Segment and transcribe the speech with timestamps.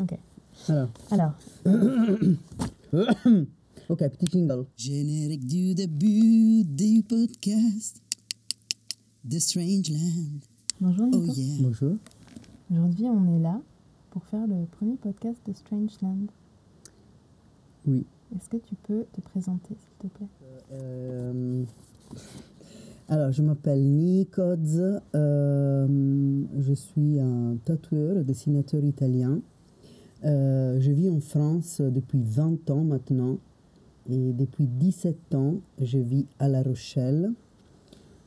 [0.00, 0.18] Ok.
[0.68, 0.88] Alors.
[1.10, 1.32] Alors,
[3.88, 4.64] ok, petit jingle.
[4.76, 8.02] Générique du début du podcast
[9.28, 10.40] The Strange Land.
[10.80, 11.32] bonjour Oh Nico.
[11.34, 11.56] yeah.
[11.62, 11.96] Bonjour.
[12.70, 13.60] Aujourd'hui, on est là
[14.10, 16.26] pour faire le premier podcast de Strangeland.
[17.86, 18.04] Oui.
[18.36, 20.26] Est-ce que tu peux te présenter, s'il te plaît?
[20.72, 21.64] Euh,
[23.08, 25.00] alors, je m'appelle Nicoz.
[25.14, 29.40] euh, je suis un tatoueur, dessinateur italien.
[30.24, 33.38] Euh, je vis en France depuis 20 ans maintenant.
[34.10, 37.32] Et depuis 17 ans, je vis à La Rochelle,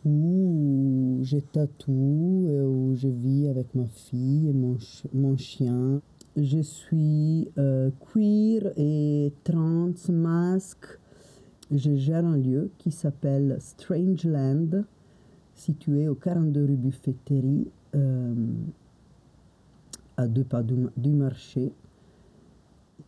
[0.06, 6.02] où je tatoue, où je vis avec ma fille et mon, ch- mon chien.
[6.38, 10.86] Je suis euh, queer et trans, masque.
[11.72, 14.84] Je gère un lieu qui s'appelle Strangeland,
[15.56, 18.34] situé au 42 rue Buffetterie, euh,
[20.18, 21.72] à deux pas du, du marché.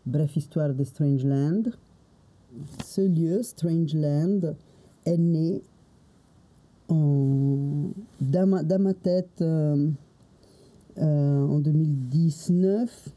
[0.05, 1.63] Bref histoire de Strangeland.
[2.84, 4.54] Ce lieu, Strangeland,
[5.05, 5.62] est né
[6.90, 9.87] en, dans, ma, dans ma tête euh,
[10.98, 13.09] euh, en 2019.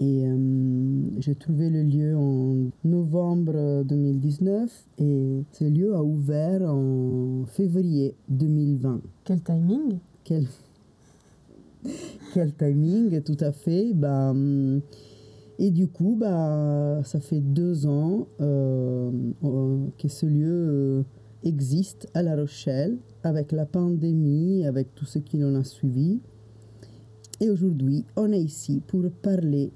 [0.00, 7.44] Et euh, j'ai trouvé le lieu en novembre 2019 et ce lieu a ouvert en
[7.46, 9.00] février 2020.
[9.24, 9.98] Quel timing?
[10.24, 10.46] Quel,
[12.34, 13.94] quel timing, tout à fait.
[13.94, 14.82] Bah, hum,
[15.58, 19.10] et du coup, bah, ça fait deux ans euh,
[19.44, 21.02] euh, que ce lieu euh,
[21.44, 26.20] existe à La Rochelle, avec la pandémie, avec tout ce qui en a suivi.
[27.40, 29.70] Et aujourd'hui, on est ici pour parler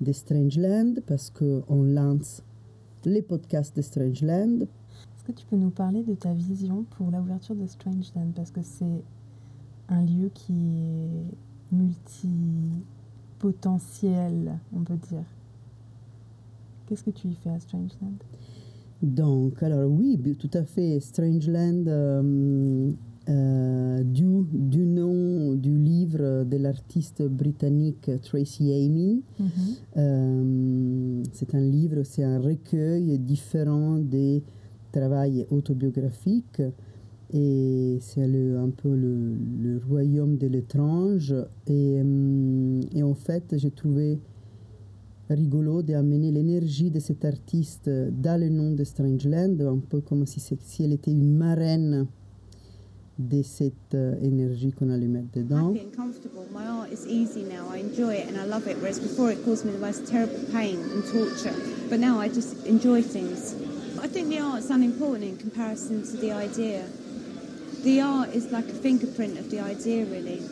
[0.00, 2.42] de Strangeland, parce qu'on lance
[3.04, 7.54] les podcasts de Strangeland, Est-ce que tu peux nous parler de ta vision pour l'ouverture
[7.54, 8.32] de Strangeland?
[8.34, 9.02] Parce que c'est
[9.88, 11.76] un lieu qui est
[13.46, 15.24] multipotentiel, on peut dire.
[16.86, 18.14] Qu'est-ce que tu y fais à Strangeland?
[19.02, 21.00] Donc, alors oui, tout à fait.
[21.00, 22.90] Strangeland, euh,
[23.28, 29.18] euh, du, du nom du livre de l'artiste britannique Tracy Emin.
[29.96, 34.42] Euh, c'est un livre, c'est un recueil différent des
[34.92, 36.62] travaux autobiographiques.
[37.38, 39.14] Et c'est le- un peu le,
[39.62, 41.34] le royaume de l'étrange.
[41.66, 44.18] Et, euh, et en fait, j'ai trouvé
[45.28, 47.90] rigolo d'amener l'énergie de cet artiste
[48.22, 52.06] dans le nom de Strangeland, un peu comme si, si elle était une marraine
[53.18, 55.72] de cette euh, énergie qu'on allait mettre dedans.
[64.04, 66.82] I think the art's unimportant in comparison to the idea.
[67.86, 70.42] The art is like a fingerprint of the idea, really.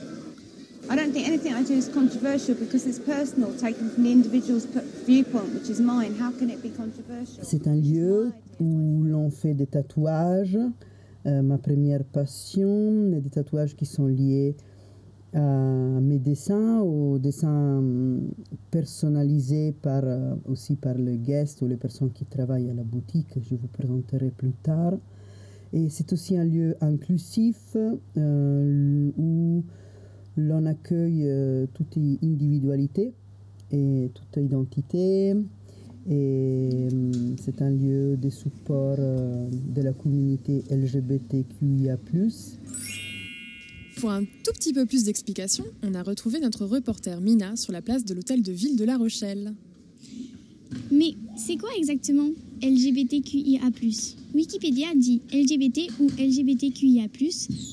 [0.88, 4.66] I don't think anything I do is controversial because it's personal, taken from the individual's
[5.04, 6.14] viewpoint, which is mine.
[6.14, 7.42] How can it be controversial?
[7.42, 8.30] C'est un lieu
[8.60, 10.56] où l'on fait des tatouages.
[11.26, 14.54] Euh, ma première passion, des tatouages qui sont liés
[15.32, 18.30] à mes dessins, aux dessins hum,
[18.70, 23.26] personnalisés par, euh, aussi par le guest ou les personnes qui travaillent à la boutique,
[23.34, 24.92] que je vous présenterai plus tard.
[25.74, 27.76] Et c'est aussi un lieu inclusif
[28.16, 29.64] euh, où
[30.36, 33.12] l'on accueille euh, toute individualité
[33.72, 35.34] et toute identité.
[36.08, 41.96] Et hum, c'est un lieu de support euh, de la communauté LGBTQIA.
[43.96, 47.82] Pour un tout petit peu plus d'explications, on a retrouvé notre reporter Mina sur la
[47.82, 49.54] place de l'hôtel de ville de La Rochelle.
[50.92, 52.28] Mais c'est quoi exactement?
[52.62, 53.60] LGBTQIA
[54.34, 57.06] Wikipédia dit LGBT ou LGBTQIA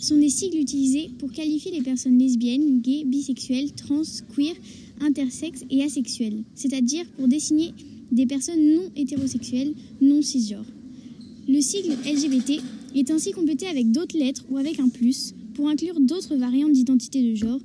[0.02, 4.04] sont des sigles utilisés pour qualifier les personnes lesbiennes, gays, bisexuelles, trans,
[4.36, 4.54] queer,
[5.00, 7.74] intersexes et asexuelles, c'est-à-dire pour désigner
[8.12, 10.66] des personnes non hétérosexuelles, non cisgenres.
[11.48, 12.62] Le sigle LGBT
[12.96, 17.24] est ainsi complété avec d'autres lettres ou avec un plus pour inclure d'autres variantes d'identité
[17.24, 17.60] de genre,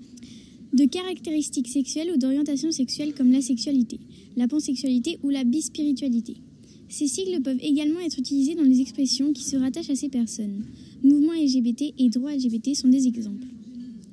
[0.72, 3.98] de caractéristiques sexuelles ou d'orientation sexuelle comme la sexualité,
[4.36, 6.36] la pansexualité ou la bispiritualité.
[6.88, 10.64] Ces sigles peuvent également être utilisés dans les expressions qui se rattachent à ces personnes.
[11.02, 13.46] Mouvement LGBT et droit LGBT sont des exemples.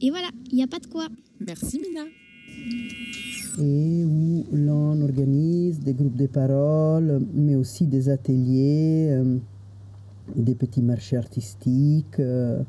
[0.01, 1.07] Et voilà, il n'y a pas de quoi.
[1.39, 2.05] Merci Mina.
[3.59, 9.37] Et où l'on organise des groupes de parole, mais aussi des ateliers, euh,
[10.35, 12.19] des petits marchés artistiques.
[12.19, 12.61] euh,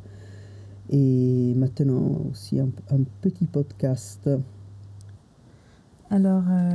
[0.91, 4.29] et maintenant aussi un, un petit podcast.
[6.15, 6.71] Alors, euh,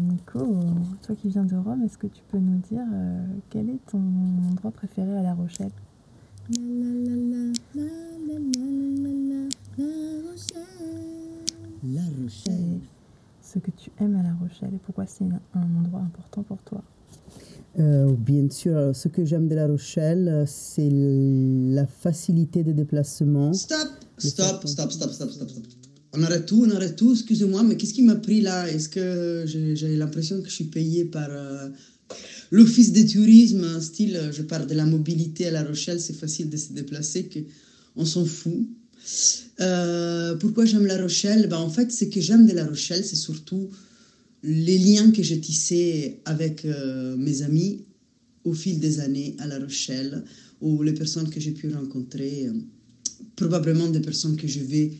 [0.00, 0.64] Nico,
[1.04, 4.02] toi qui viens de Rome, est-ce que tu peux nous dire euh, quel est ton
[4.50, 5.70] endroit préféré à La Rochelle?
[11.84, 12.52] La Rochelle.
[12.52, 12.80] Et
[13.40, 16.82] ce que tu aimes à La Rochelle et pourquoi c'est un, endroit important pour toi?
[17.78, 23.52] Euh, bien sûr, alors, ce que j'aime de La Rochelle, c'est la facilité de déplacement.
[23.52, 23.78] Stop,
[24.18, 25.48] stop, stop, stop, stop, stop.
[26.12, 27.12] On arrête tout, on arrête tout.
[27.12, 28.68] Excusez-moi, mais qu'est-ce qui m'a pris là?
[28.68, 31.68] Est-ce que j'ai l'impression que je suis payé par euh,
[32.50, 36.50] l'office de tourisme Style, euh, je parle de la mobilité à La Rochelle, c'est facile
[36.50, 37.38] de se déplacer, que
[37.94, 38.66] on s'en fout.
[39.60, 41.48] Euh, pourquoi j'aime La Rochelle?
[41.48, 43.68] Ben, En fait, ce que j'aime de La Rochelle, c'est surtout
[44.42, 46.66] les liens que j'ai tissés avec
[47.18, 47.84] mes amis
[48.44, 50.24] au fil des années à La Rochelle,
[50.62, 52.48] ou les personnes que j'ai pu rencontrer,
[53.36, 54.92] probablement des personnes que je vais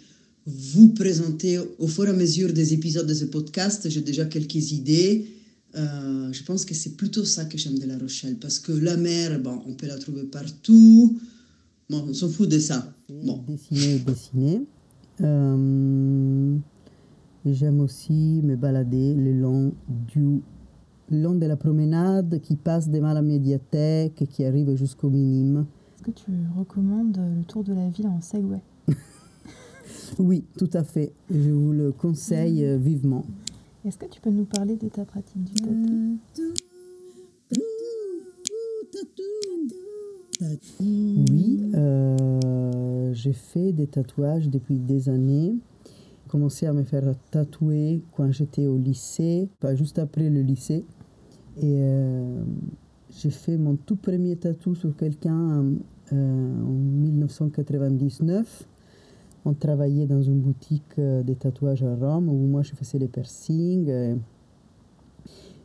[0.46, 3.88] vous présenter au fur et à mesure des épisodes de ce podcast.
[3.88, 5.26] J'ai déjà quelques idées.
[5.76, 8.96] Euh, je pense que c'est plutôt ça que j'aime de La Rochelle, parce que la
[8.96, 11.18] mer, bon, on peut la trouver partout.
[11.88, 12.92] Bon, on s'en fout de ça.
[13.08, 13.44] Bon.
[13.46, 14.62] Dessiner et dessiner.
[15.20, 16.56] Euh,
[17.44, 20.40] et J'aime aussi me balader le long, du,
[21.10, 25.66] le long de la promenade qui passe devant la médiathèque et qui arrive jusqu'au minime.
[25.96, 28.60] Est-ce que tu recommandes le tour de la ville en Segway?
[30.18, 31.12] Oui, tout à fait.
[31.30, 33.24] Je vous le conseille euh, vivement.
[33.84, 36.10] Est-ce que tu peux nous parler de ta pratique du tatou
[40.80, 45.54] Oui, euh, j'ai fait des tatouages depuis des années.
[45.84, 50.84] J'ai commencé à me faire tatouer quand j'étais au lycée, pas juste après le lycée.
[51.56, 52.42] Et euh,
[53.10, 55.64] j'ai fait mon tout premier tatou sur quelqu'un
[56.12, 58.66] euh, en 1999.
[59.44, 63.08] On travaillait dans une boutique euh, de tatouages à Rome où moi je faisais les
[63.08, 63.88] piercings.
[63.88, 64.14] euh,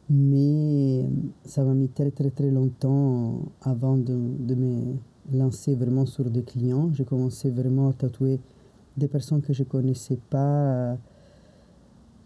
[0.10, 1.06] mais
[1.44, 4.96] ça m'a mis très très très longtemps avant de, de me
[5.34, 6.92] lancer vraiment sur des clients.
[6.94, 8.40] J'ai commencé vraiment à tatouer
[8.98, 10.98] des personnes que je ne connaissais pas.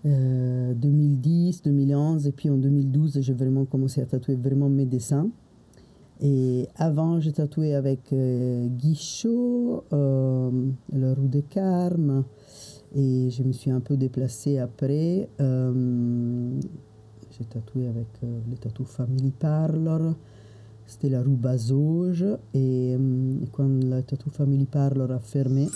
[0.05, 5.29] euh, 2010, 2011 et puis en 2012 j'ai vraiment commencé à tatouer vraiment mes dessins.
[6.21, 10.51] Et avant j'ai tatoué avec euh, Guichot, euh,
[10.91, 12.25] la rue de Carme
[12.95, 15.29] et je me suis un peu déplacée après.
[15.39, 16.59] euh,
[17.37, 20.15] j'ai tatoué avec euh, le tatou Family Parlor.
[20.85, 22.25] C'était la rue Bazoge.
[22.53, 22.97] Et
[23.53, 25.67] quand le tatou Family Parlor a fermé,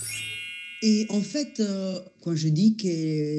[0.86, 2.88] Et en fait, euh, quand je dis que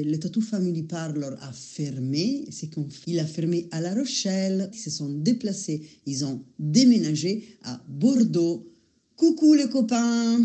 [0.03, 4.71] le Tattoo Family Parlor a fermé, c'est qu'il a fermé à La Rochelle.
[4.73, 8.67] Ils se sont déplacés, ils ont déménagé à Bordeaux.
[9.15, 10.39] Coucou les copains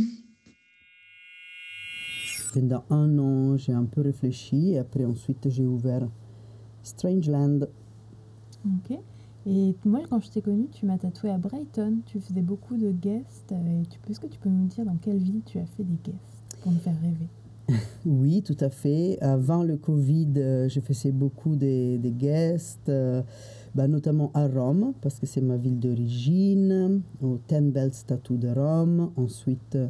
[2.52, 4.72] pendant un an, j'ai un peu réfléchi.
[4.72, 6.06] Et après, ensuite, j'ai ouvert
[6.82, 7.60] Strangeland.
[8.66, 8.98] Ok.
[9.46, 12.00] Et moi, quand je t'ai connue, tu m'as tatoué à Brighton.
[12.06, 13.52] Tu faisais beaucoup de guests.
[13.52, 16.39] euh, est-ce que tu peux nous dire dans quelle ville tu as fait des guests?
[16.60, 19.18] Pour nous faire rêver Oui, tout à fait.
[19.20, 23.22] Avant le Covid, euh, je faisais beaucoup de, de guests, euh,
[23.74, 28.48] bah, notamment à Rome, parce que c'est ma ville d'origine, au Ten Bells Tattoo de
[28.48, 29.86] Rome, ensuite euh,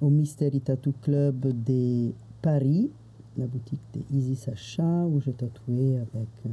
[0.00, 2.12] au Mystery Tattoo Club de
[2.42, 2.90] Paris,
[3.38, 6.50] la boutique de Easy Sacha, où j'ai tatoué avec euh,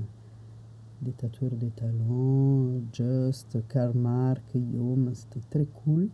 [1.02, 6.10] des tatoueurs de talent, Just, Karl Mark, Guillaume, c'était très cool.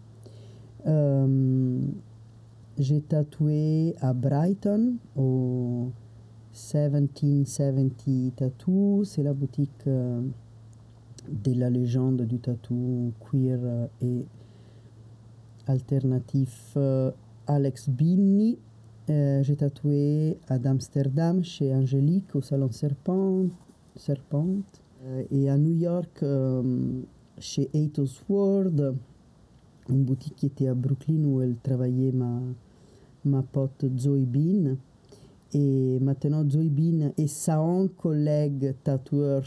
[2.80, 5.92] J'ai tatoué à Brighton au
[6.54, 9.04] 1770 Tattoo.
[9.04, 10.22] C'est la boutique euh,
[11.30, 14.26] de la légende du tatou queer euh, et
[15.68, 17.12] alternatif euh,
[17.48, 18.58] Alex Binny.
[19.10, 23.48] Euh, j'ai tatoué à Amsterdam chez Angélique au salon Serpent,
[23.98, 24.82] Serpente.
[25.04, 26.24] Euh, et à New York
[27.40, 28.96] chez Ethos World,
[29.90, 32.40] une boutique qui était à Brooklyn où elle travaillait ma,
[33.26, 34.78] ma pote Zoe Bean.
[35.54, 39.44] Et maintenant, Zoe Bean et son collègue tatoueur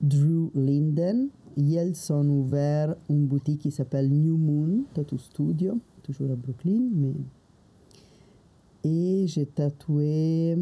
[0.00, 6.36] Drew Linden, ils ont ouvert une boutique qui s'appelle New Moon Tattoo Studio, toujours à
[6.36, 6.88] Brooklyn.
[6.92, 7.14] Mais...
[8.84, 10.56] Et j'ai tatoué.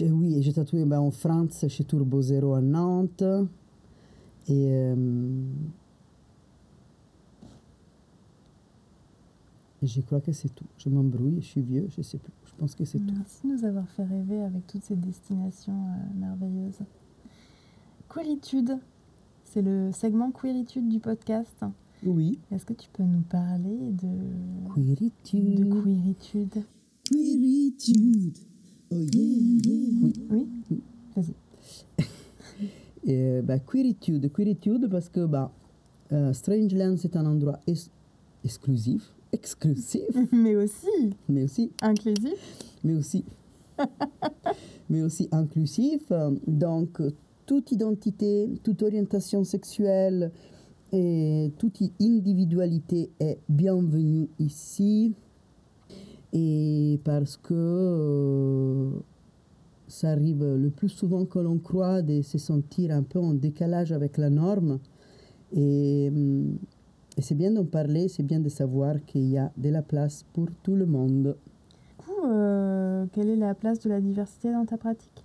[0.00, 3.22] Oui, j'ai tatoué ben, en France chez Turbo Zero à Nantes.
[4.48, 4.68] Et.
[4.70, 4.94] euh,
[9.84, 10.64] et je crois que c'est tout.
[10.78, 12.32] Je m'embrouille, je suis vieux, je sais plus.
[12.46, 13.14] Je pense que c'est tout.
[13.14, 16.78] Merci de nous avoir fait rêver avec toutes ces destinations euh, merveilleuses.
[18.08, 18.78] Queeritude,
[19.44, 21.64] c'est le segment Queeritude du podcast.
[22.04, 22.38] Oui.
[22.50, 25.54] Est-ce que tu peux nous parler de, Queeritude.
[25.54, 26.62] de queeritude?
[27.10, 28.38] Queeritude.
[28.90, 30.12] Oh yeah, yeah.
[30.30, 30.48] Oui
[31.16, 31.34] Vas-y.
[33.06, 35.52] Et, bah, queeritude, queeritude parce que bah,
[36.12, 37.90] euh, Strangeland c'est un endroit ex-
[38.44, 40.86] exclusif, exclusif, Mais aussi
[41.28, 42.38] mais aussi, inclusif.
[42.84, 43.24] mais aussi
[44.88, 46.12] mais aussi inclusif.
[46.46, 47.02] Donc,
[47.44, 50.30] toute identité, toute orientation sexuelle
[50.92, 55.14] et toute individualité est bienvenue ici.
[56.32, 58.90] Et parce que euh,
[59.88, 63.90] ça arrive le plus souvent que l'on croit de se sentir un peu en décalage
[63.90, 64.78] avec la norme.
[65.52, 66.56] Et, hum,
[67.16, 70.24] et c'est bien d'en parler, c'est bien de savoir qu'il y a de la place
[70.32, 71.36] pour tout le monde.
[71.78, 75.24] Du coup, euh, quelle est la place de la diversité dans ta pratique?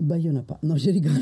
[0.00, 0.58] Bah, il n'y en a pas.
[0.62, 1.12] Non, je rigole.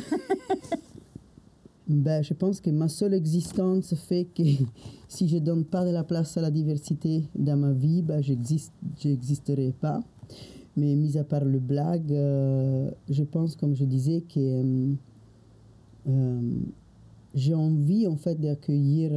[1.88, 4.42] ben, je pense que ma seule existence fait que
[5.08, 8.22] si je ne donne pas de la place à la diversité dans ma vie, ben,
[8.22, 8.34] je
[9.08, 10.02] n'existerai pas.
[10.76, 14.96] Mais mis à part le blague, euh, je pense, comme je disais, que
[16.08, 16.50] euh,
[17.34, 19.12] j'ai envie en fait d'accueillir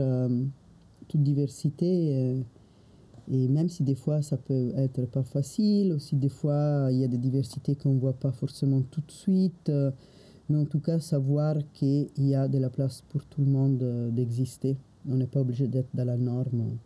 [1.07, 2.43] toute diversité.
[3.29, 7.03] et même si des fois ça peut être pas facile, aussi des fois il y
[7.03, 9.71] a des diversités qu'on ne voit pas forcément tout de suite,
[10.49, 14.11] mais en tout cas savoir qu'il y a de la place pour tout le monde
[14.13, 14.77] d'exister.
[15.09, 16.77] On n'est pas obligé d'être dans la norme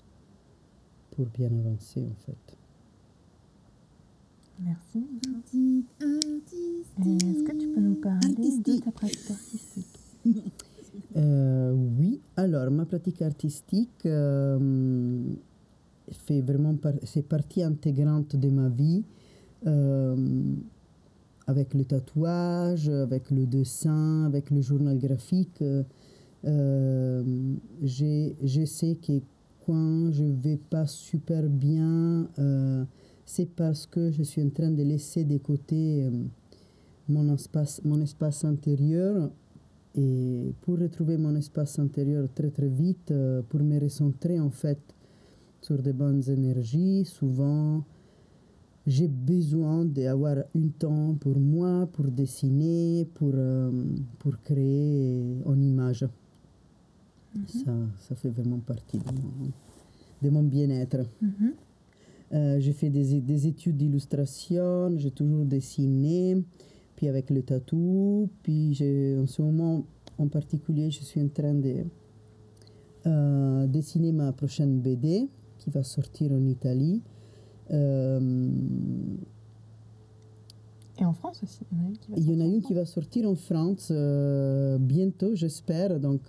[1.12, 2.58] pour bien avancer en fait.
[4.64, 5.04] Merci.
[7.00, 9.86] Est-ce que tu peux nous parler de ta pratique artistique?
[9.86, 9.91] euh,
[12.55, 15.22] alors ma pratique artistique euh,
[16.12, 16.75] fait vraiment
[17.29, 19.03] partie intégrante de ma vie.
[19.67, 20.15] Euh,
[21.48, 25.62] avec le tatouage, avec le dessin, avec le journal graphique.
[26.43, 27.55] je
[28.65, 29.22] sais que
[29.65, 32.27] quand je vais pas super bien,
[33.31, 36.12] c'est parce que je suis en train de laisser de côté euh,
[37.08, 39.29] mon, espace, mon espace intérieur.
[39.96, 44.80] Et pour retrouver mon espace intérieur très très vite, euh, pour me recentrer en fait
[45.62, 47.84] sur des bonnes énergies, souvent
[48.88, 53.72] j'ai besoin d'avoir un temps pour moi, pour dessiner, pour, euh,
[54.20, 56.08] pour créer une image.
[57.34, 57.48] Mhm.
[57.48, 57.72] ça,
[58.10, 59.52] ça fait vraiment partie de mon,
[60.22, 61.06] de mon bien-être.
[61.22, 61.54] Mhm.
[62.34, 66.44] Euh, j'ai fait des, des études d'illustration, j'ai toujours dessiné,
[67.01, 68.77] puis avec le tatou, puis
[69.20, 69.86] en ce moment
[70.20, 71.77] en particulier, je suis en train de
[73.08, 75.27] euh, dessiner ma prochaine BD
[75.58, 77.01] qui va sortir en Italie.
[77.72, 78.51] Euh,
[81.00, 81.62] et en France aussi,
[82.15, 83.91] il y en a une qui va sortir en France
[84.79, 86.00] bientôt, j'espère.
[86.00, 86.22] Donc,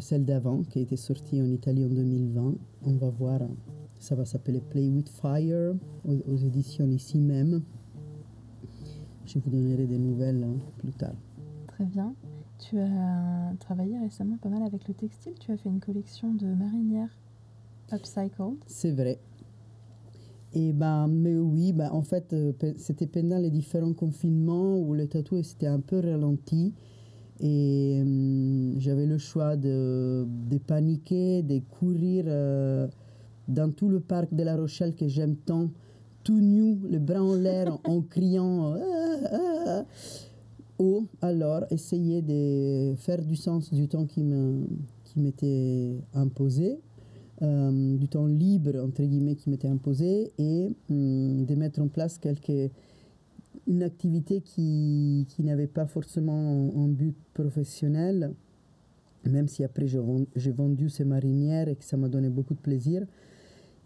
[0.00, 2.54] celle d'avant qui a été sortie en Italie en 2020.
[2.84, 3.40] On va voir
[3.98, 7.62] ça va s'appeler Play with Fire aux, éditions ici même.
[9.28, 11.14] Je vous donnerai des nouvelles hein, plus tard.
[11.66, 12.14] Très bien.
[12.58, 15.34] Tu as travaillé récemment pas mal avec le textile.
[15.38, 17.14] Tu as fait une collection de marinières
[17.92, 18.56] upcycled.
[18.66, 19.18] C'est vrai.
[20.54, 25.06] Et ben, mais oui, ben, en fait, euh, c'était pendant les différents confinements où le
[25.06, 26.72] tatou s'était un peu ralenti.
[27.40, 32.24] Et hum, j'avais le choix de, de, paniquer, de courir.
[32.26, 32.88] Euh,
[33.48, 35.70] dans tout le parc de La Rochelle que j'aime tant,
[36.28, 38.74] tout nu, les bras en l'air, en, criant.
[39.32, 39.86] Ah,
[40.78, 44.22] ou alors essayer de faire du sens du temps qui
[45.16, 46.80] m'était imposé,
[47.40, 52.70] du temps libre, entre guillemets, qui m'était imposé, et hum, de mettre en place quelque,
[53.66, 58.34] une activité qui, qui n'avait pas forcément un, but professionnel,
[59.24, 63.06] même si après j'ai vendu ces marinières et que ça m'a donné beaucoup de plaisir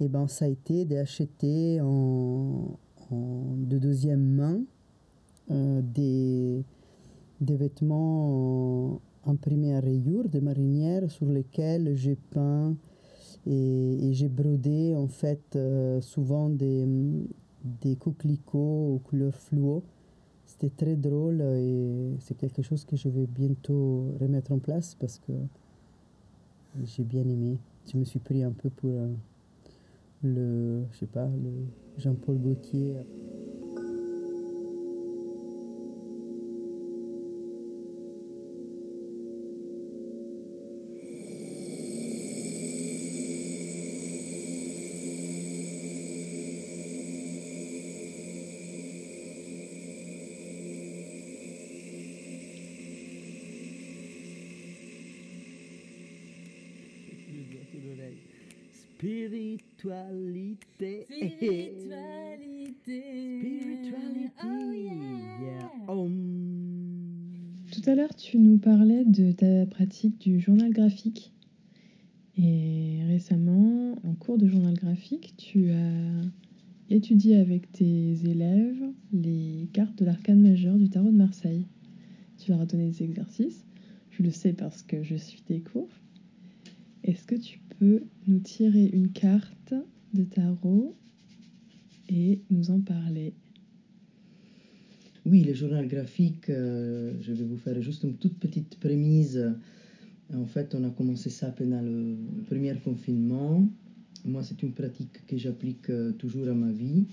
[0.03, 2.77] et ben, ça a été d'acheter en,
[3.13, 4.61] de deuxième main
[5.51, 6.65] euh, des,
[7.41, 12.75] des vêtements imprimés à rayures, des marinières sur lesquelles j'ai peint
[13.47, 16.87] et, j'ai brodé en fait euh, souvent des,
[17.81, 19.85] des coquelicots aux couleurs fluo.
[20.47, 25.19] C'était très drôle et c'est quelque chose que je vais bientôt remettre en place parce
[25.21, 25.33] que
[26.85, 27.59] j'ai bien aimé.
[27.91, 28.93] Je me suis pris un peu pour
[30.23, 31.67] le, je sais pas, le
[31.99, 32.95] Jean-Paul Gaultier.
[59.83, 61.07] Spiritualité.
[61.11, 63.03] Spiritualité.
[63.41, 64.31] Spiritualité.
[64.45, 65.73] Oh yeah.
[67.73, 71.33] Tout à l'heure, tu nous parlais de ta pratique du journal graphique.
[72.39, 79.99] Et récemment, en cours de journal graphique, tu as étudié avec tes élèves les cartes
[79.99, 81.67] de l'arcane majeur du tarot de Marseille.
[82.39, 83.65] Tu leur as donné des exercices.
[84.11, 85.91] Je le sais parce que je suis tes cours.
[87.05, 89.75] Est-ce que tu peux nous tirer une carte
[90.15, 90.95] de tarot
[92.09, 93.35] et nous en parler?
[95.27, 99.37] Oui, le journal graphique, euh, je vais vous faire juste une toute petite prémisse.
[100.33, 102.17] En fait, on a commencé ça pendant le
[102.47, 103.69] premier confinement.
[104.25, 107.07] Moi, c'est une pratique que j'applique euh, toujours à ma vie.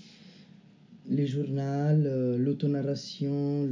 [1.08, 3.68] Les journaux, euh, l'autonarration,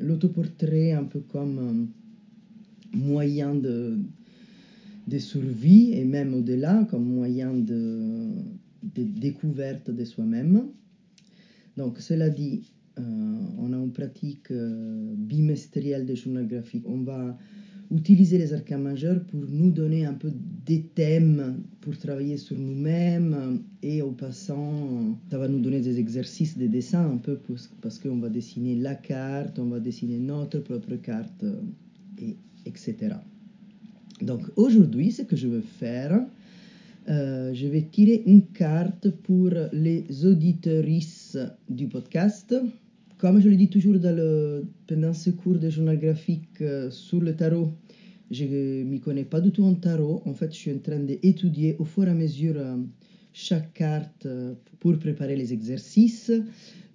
[0.00, 1.88] l'autoportrait, un peu comme
[2.94, 3.98] moyen de,
[5.08, 8.28] de survie et même au-delà, comme moyen de,
[8.82, 10.64] découverte de soi-même.
[11.76, 13.02] Donc, cela dit, euh,
[13.58, 16.84] on a une pratique euh, bimestrielle de journal graphique.
[16.86, 17.38] On va
[17.90, 20.30] utiliser les arcanes majeurs pour nous donner un peu
[20.66, 26.58] des thèmes pour travailler sur nous-mêmes et au passant, ça va nous donner des exercices
[26.58, 27.38] de dessin un peu
[27.80, 31.44] parce qu'on va dessiner la carte, on va dessiner notre propre carte,
[32.18, 32.36] et,
[32.66, 33.14] etc.
[34.22, 36.20] Donc aujourd'hui, ce que je veux faire,
[37.08, 42.54] euh, je vais tirer une carte pour les auditeuristes du podcast.
[43.16, 43.96] Comme je le dis toujours
[44.86, 47.72] pendant ce cours de journal graphique euh, sur le tarot,
[48.30, 50.22] je ne m'y connais pas du tout en tarot.
[50.26, 52.76] En fait, je suis en train d'étudier au fur et à mesure euh,
[53.32, 54.26] chaque carte
[54.80, 56.32] pour préparer les exercices.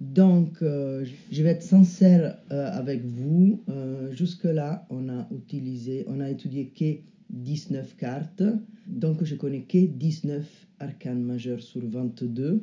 [0.03, 3.61] Donc, euh, je vais être sincère euh, avec vous.
[3.69, 6.97] Euh, Jusque-là, on a utilisé, on a étudié que
[7.29, 8.43] 19 cartes.
[8.85, 10.45] Donc, je connais que 19
[10.79, 12.61] arcanes majeurs sur 22.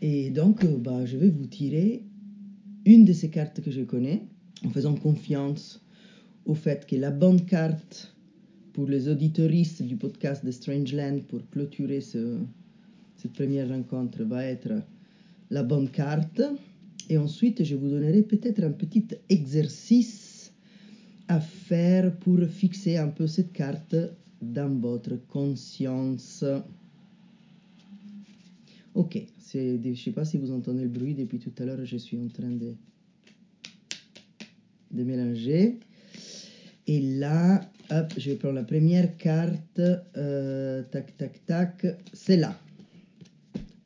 [0.00, 2.02] Et donc, bah, je vais vous tirer
[2.86, 4.22] une de ces cartes que je connais
[4.64, 5.84] en faisant confiance
[6.46, 8.14] au fait que la bonne carte
[8.72, 12.38] pour les auditeuristes du podcast de Strangeland pour clôturer ce-
[13.16, 14.70] cette première rencontre va être
[15.50, 16.42] la bonne carte.
[17.08, 20.52] Et ensuite, je vous donnerai peut-être un petit exercice
[21.28, 23.96] à faire pour fixer un peu cette carte
[24.40, 26.44] dans votre conscience.
[28.94, 31.96] Ok, je ne sais pas si vous entendez le bruit, depuis tout à l'heure je
[31.96, 32.74] suis en train de,
[34.90, 35.78] de mélanger.
[36.86, 39.80] Et là, hop, je vais prendre la première carte.
[40.16, 41.86] euh, tac, tac, tac.
[42.12, 42.58] C'est là.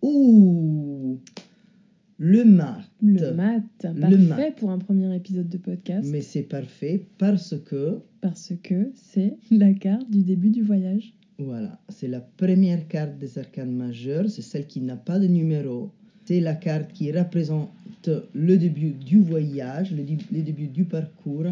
[0.00, 1.18] Ouh
[2.24, 2.78] Le mat.
[3.02, 4.50] Le mat, Le parfait mat.
[4.56, 6.08] pour un premier épisode de podcast.
[6.08, 11.14] Mais c'est parfait parce que, Parce que c'est la carte du début du voyage.
[11.38, 14.30] voilà, c'est la première carte des arcanes majeures.
[14.30, 15.90] C'est celle qui n'a pas de numéro.
[16.24, 17.70] C'est la carte qui représente
[18.34, 21.46] le début du voyage, le, le début du parcours.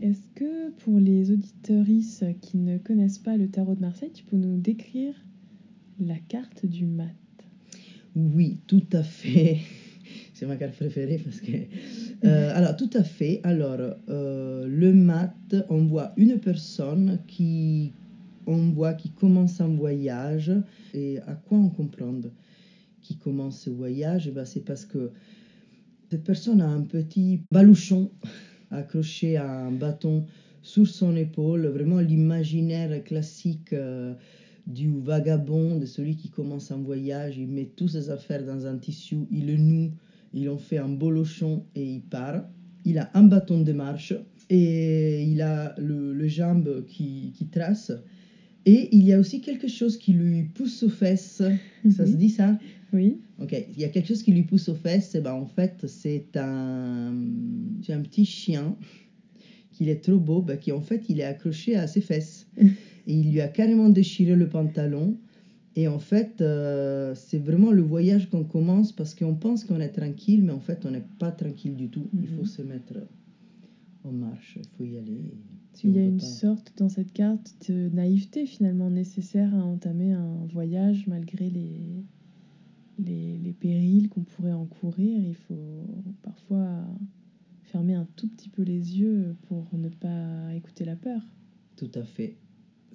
[0.00, 4.38] Est-ce que pour les auditeuristes qui ne connaissent pas le tarot de Marseille, tu peux
[4.38, 5.12] nous décrire
[6.00, 7.12] la carte du mat?
[8.14, 9.58] Oui, tout à fait.
[10.36, 11.52] C'est ma carte préférée parce que...
[12.24, 13.40] Euh, alors, tout à fait.
[13.42, 13.78] Alors,
[14.10, 15.34] euh, le mat,
[15.70, 17.94] on voit une personne qui...
[18.46, 20.52] On voit qui commence un voyage.
[20.92, 22.20] Et à quoi on comprend
[23.00, 24.28] qui commence ce voyage?
[24.28, 25.10] Eh ben, C'est parce que
[26.10, 28.10] cette personne a un petit baluchon
[28.70, 30.26] accroché à un bâton
[30.60, 34.12] sur son épaule, vraiment l'imaginaire classique euh,
[34.66, 38.76] du vagabond, de celui qui commence un voyage, il met toutes ses affaires dans un
[38.76, 39.92] tissu, il le noue,
[40.36, 42.44] il en fait un bolochon et il part.
[42.84, 44.12] Il a un bâton de marche
[44.48, 47.90] et il a le, le jambe qui, qui trace.
[48.64, 51.42] Et il y a aussi quelque chose qui lui pousse aux fesses.
[51.88, 52.18] Ça se Mhm.
[52.18, 52.58] dit ça?
[52.92, 53.16] Oui.
[53.40, 55.14] Ok, il y a quelque chose qui lui pousse aux fesses.
[55.14, 57.14] Et ben, en fait, c'est un,
[57.82, 58.76] c'est un petit chien
[59.72, 62.46] qu'il est trop beau, ben, qui en fait, il est accroché à ses fesses.
[63.08, 65.16] Et il lui a carrément déchiré le pantalon.
[65.78, 69.90] Et en fait, euh, c'est vraiment le voyage qu'on commence parce qu'on pense qu'on est
[69.90, 72.08] tranquille, mais en fait, on n'est pas tranquille du tout.
[72.14, 72.46] Il faut Mhm.
[72.46, 72.94] se mettre
[74.04, 75.34] en marche, il faut y aller.
[75.74, 79.62] Si Il y a une pas- sorte dans cette carte de naïveté finalement nécessaire à
[79.64, 82.02] entamer un voyage malgré les,
[82.98, 85.20] les, les périls qu'on pourrait encourir.
[85.22, 85.84] Il faut
[86.22, 86.86] parfois
[87.64, 91.20] fermer un tout petit peu les yeux pour ne pas écouter la peur.
[91.76, 92.38] Tout à fait.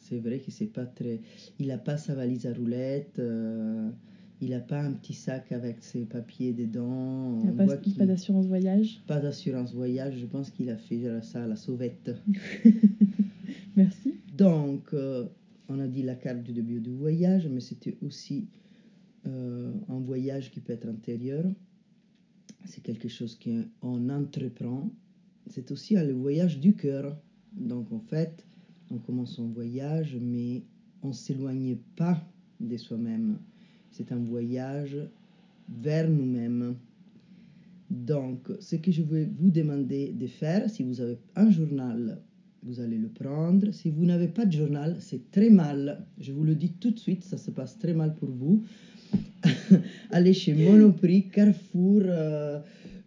[0.02, 1.22] C'est vrai que c'est pas très.
[1.60, 3.20] Il n'a pas sa valise à roulettes.
[3.20, 3.90] euh,
[4.42, 7.40] il n'a pas un petit sac avec ses papiers dedans.
[7.44, 9.04] Il n'y a on pas, d'assurance voyage?
[9.06, 10.18] pas d'assurance voyage.
[10.18, 12.12] Je pense qu'il a fait ça à la sauvette.
[13.76, 14.16] Merci.
[14.36, 15.26] Donc, euh,
[15.70, 18.48] on a dit la carte du début du voyage, mais c'était aussi
[19.28, 21.46] euh, un voyage qui peut être intérieur.
[22.66, 24.90] C'est quelque chose qu'on entreprend.
[25.48, 27.16] C'est aussi le voyage du cœur.
[27.54, 28.44] Donc, en fait,
[28.92, 30.64] on commence son voyage, mais
[31.02, 32.22] on ne s'éloigne pas
[32.60, 33.38] de soi-même.
[33.92, 34.98] c'est un voyage
[35.70, 36.76] vers nous-mêmes.
[37.90, 42.22] Donc, ce que je vais vous demander de faire, si vous avez un journal,
[42.64, 43.72] vous allez le prendre.
[43.72, 46.06] Si vous n'avez pas de journal, c'est très mal.
[46.20, 48.64] Je vous le dis tout de suite, ça se passe très mal pour vous.
[50.12, 52.60] allez chez Monoprix, Carrefour, euh,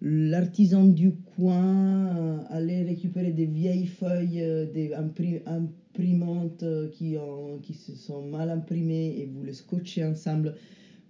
[0.02, 2.13] l'artisan du coin,
[2.54, 8.50] euh, allez récupérer des vieilles feuilles, euh, des imprimantes qui, ont, qui se sont mal
[8.50, 10.54] imprimées et vous les scotchez ensemble.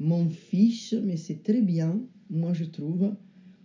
[0.00, 3.14] M'en fiche, mais c'est très bien, moi je trouve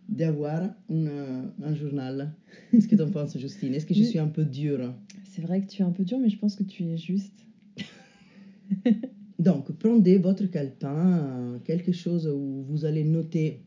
[0.08, 2.34] d'avoir un journal.
[2.74, 3.74] Est-ce que tu en penses, Justine?
[3.74, 4.94] Est-ce que je suis un peu dure?
[5.24, 7.46] C'est vrai que tu es un peu dure, mais je pense que tu es juste.
[9.40, 13.62] Donc, prenez votre calepin, quelque chose où vous allez noter,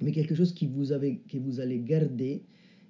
[0.00, 2.44] mais quelque chose que vous, avez, que vous allez garder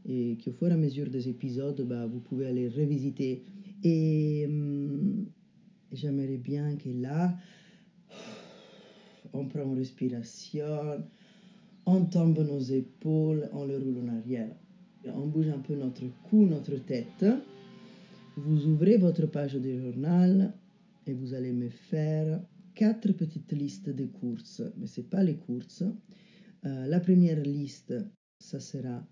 [0.07, 3.45] et qu'au fur et à mesure des épisodes, bah, vous pouvez aller revisiter.
[3.83, 5.27] Et hum,
[5.93, 7.37] j'aimerais bien que là,
[9.33, 11.03] on prend une respiration
[11.87, 14.55] on tombe nos épaules, on le roule en arrière.
[15.07, 17.27] On bouge un peu notre cou, notre tête.
[18.37, 20.55] Vous ouvrez votre page de journal
[21.07, 22.41] et vous allez me faire
[22.75, 24.63] quatre petites listes de courses.
[24.77, 25.83] Mais ce n'est pas les courses.
[26.65, 27.95] Euh, la première liste,
[28.39, 29.05] ça sera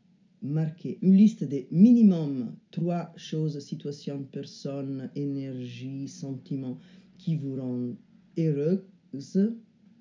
[0.43, 6.79] marqué une liste de minimum trois choses, situations, personnes, énergie, sentiments
[7.19, 7.97] qui vous rendent
[8.39, 8.83] heureuse.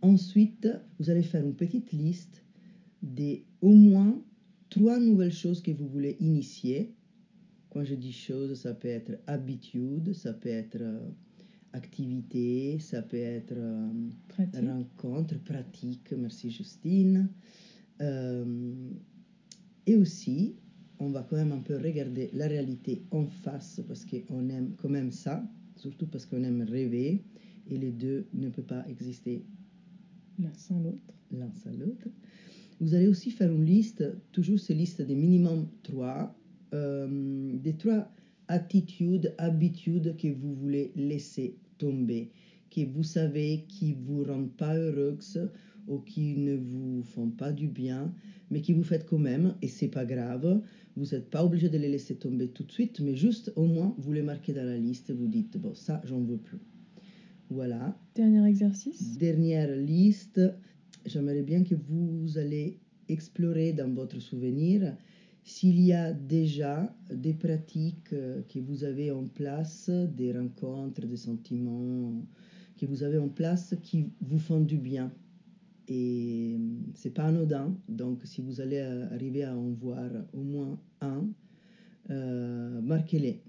[0.01, 2.43] Ensuite, vous allez faire une petite liste
[3.01, 4.21] des au moins
[4.69, 6.93] trois nouvelles choses que vous voulez initier.
[7.69, 11.09] Quand je dis choses, ça peut être habitude, ça peut être euh,
[11.73, 13.91] activité, ça peut être euh,
[14.53, 16.13] rencontre, pratique.
[16.17, 17.29] Merci Justine.
[18.01, 18.89] Euh,
[19.89, 20.53] et aussi,
[20.99, 24.87] on va quand même un peu regarder la réalité en face parce qu'on aime quand
[24.89, 25.43] même ça,
[25.77, 27.23] surtout parce qu'on aime rêver
[27.67, 29.43] et les deux ne peuvent pas exister
[30.37, 31.15] l'un sans l'autre.
[31.31, 32.07] L'un sans l'autre.
[32.79, 36.35] Vous allez aussi faire une liste, toujours ces listes des minimum trois,
[36.75, 38.13] euh, des trois
[38.47, 42.29] attitudes, habitudes que vous voulez laisser tomber,
[42.69, 45.49] que vous savez qui vous rendent pas heureuse
[45.87, 48.13] ou qui ne vous font pas du bien,
[48.51, 50.61] mais qui vous faites quand même, et c'est pas grave.
[50.95, 53.95] Vous n'êtes pas obligé de les laisser tomber tout de suite, mais juste au moins
[53.97, 56.59] vous les marquez dans la liste et vous dites bon ça j'en veux plus.
[57.49, 57.97] Voilà.
[58.15, 59.17] Dernier exercice.
[59.17, 60.41] Dernière liste
[61.05, 64.95] j'aimerais bien que vous allez explorer dans votre souvenir
[65.43, 71.17] s'il y a déjà des pratiques euh, que vous avez en place, des rencontres, des
[71.17, 72.23] sentiments
[72.77, 75.11] que vous avez en place qui vous font du bien.
[75.89, 80.79] Et euh, c'est pas anodin, donc si vous allez arriver à en voir au moins
[81.01, 81.27] un,
[82.11, 83.41] euh, marquez-les,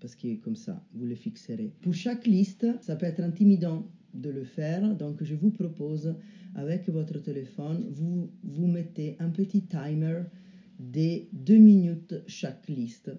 [0.00, 1.72] parce que comme ça, vous les fixerez.
[1.82, 6.14] Pour chaque liste, ça peut être intimidant de le faire, donc je vous propose
[6.56, 10.22] avec votre téléphone, vous, vous mettez un petit timer
[10.80, 13.12] de deux minutes chaque liste.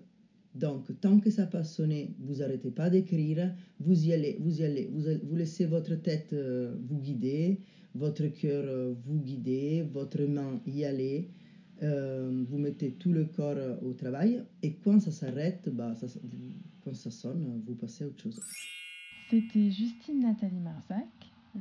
[0.54, 4.64] Donc, tant que ça passe sonner, vous n'arrêtez pas d'écrire, vous y allez, vous y
[4.64, 7.60] allez, vous, vous laissez votre tête euh, vous guider,
[7.96, 11.30] votre cœur euh, vous guider, votre main y aller,
[11.82, 16.08] euh, vous mettez tout le corps au travail, et quand ça s'arrête, bah, ça,
[16.84, 18.40] quand ça sonne, vous passez à autre chose.
[19.30, 21.08] C'était Justine Nathalie Marzac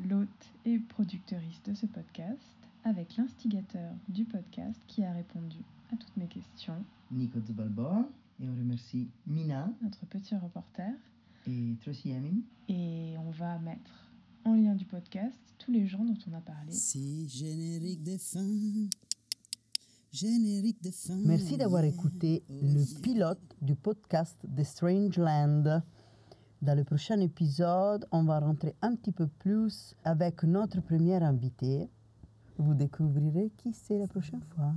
[0.09, 5.59] l'hôte et productrice de ce podcast, avec l'instigateur du podcast qui a répondu
[5.93, 6.85] à toutes mes questions.
[7.11, 8.09] Nico Balboa.
[8.43, 10.91] Et on remercie Mina, notre petit reporter.
[11.47, 12.41] Et Tracy Amin.
[12.69, 14.04] Et on va mettre
[14.45, 16.73] en lien du podcast tous les gens dont on a parlé.
[16.73, 18.89] C'est générique de fin.
[20.13, 21.17] Générique de fin.
[21.25, 25.83] Merci d'avoir écouté le pilote du podcast The Strange Land.
[26.63, 31.89] Dans le prochain épisode, on va rentrer un petit peu plus avec notre première invité.
[32.57, 34.73] Vous découvrirez qui c'est la prochaine fois.